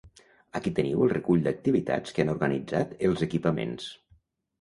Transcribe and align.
Aquí 0.59 0.69
teniu 0.77 1.03
el 1.07 1.11
recull 1.11 1.43
d'activitats 1.47 2.15
que 2.15 2.23
han 2.25 2.31
organitzat 2.33 2.97
els 3.11 3.23
equipaments. 3.27 3.91